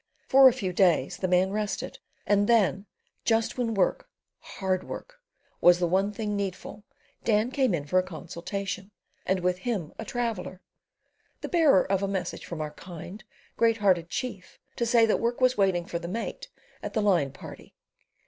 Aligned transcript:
For 0.27 0.49
a 0.49 0.53
few 0.53 0.73
days 0.73 1.17
the 1.17 1.27
man 1.27 1.51
rested, 1.51 1.99
and 2.25 2.49
then, 2.49 2.87
just 3.23 3.55
when 3.59 3.75
work—hard 3.75 4.83
work—was 4.83 5.77
the 5.77 5.85
one 5.85 6.11
thing 6.11 6.35
needful, 6.35 6.83
Dan 7.23 7.51
came 7.51 7.75
in 7.75 7.85
for 7.85 7.99
a 7.99 8.03
consultation, 8.03 8.89
and 9.27 9.41
with 9.41 9.59
him 9.59 9.93
a 9.99 10.03
traveller, 10.03 10.63
the 11.41 11.49
bearer 11.49 11.83
of 11.85 12.01
a 12.01 12.07
message 12.07 12.47
from 12.47 12.61
our 12.61 12.71
kind, 12.73 13.23
great 13.57 13.77
hearted 13.77 14.09
chief 14.09 14.57
to 14.77 14.87
say 14.87 15.05
that 15.05 15.19
work 15.19 15.39
was 15.39 15.55
waiting 15.55 15.85
for 15.85 15.99
the 15.99 16.07
mate 16.07 16.49
at 16.81 16.93
the 16.95 17.01
line 17.03 17.31
party. 17.31 17.75